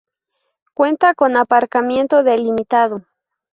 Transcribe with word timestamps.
Cuenta 0.73 1.13
con 1.13 1.37
aparcamiento 1.37 2.23
delimitado. 2.23 3.03